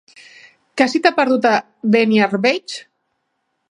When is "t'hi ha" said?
1.03-1.19